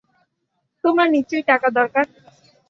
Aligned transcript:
তোমার 0.83 1.07
নিশ্চয়ই 1.15 1.47
টাকা 1.51 1.67
দরকার। 1.71 2.05